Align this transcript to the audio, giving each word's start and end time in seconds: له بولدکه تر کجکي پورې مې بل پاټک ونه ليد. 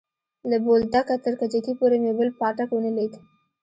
له 0.49 0.57
بولدکه 0.65 1.15
تر 1.25 1.33
کجکي 1.41 1.73
پورې 1.79 1.97
مې 2.03 2.11
بل 2.19 2.27
پاټک 2.39 2.69
ونه 2.73 2.91
ليد. 2.97 3.13